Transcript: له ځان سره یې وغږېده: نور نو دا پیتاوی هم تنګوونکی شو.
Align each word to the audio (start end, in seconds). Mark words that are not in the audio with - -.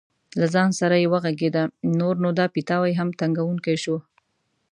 له 0.39 0.47
ځان 0.53 0.69
سره 0.79 0.95
یې 1.01 1.07
وغږېده: 1.13 1.63
نور 1.99 2.15
نو 2.23 2.29
دا 2.39 2.45
پیتاوی 2.55 2.93
هم 2.99 3.09
تنګوونکی 3.19 3.75
شو. 3.83 3.97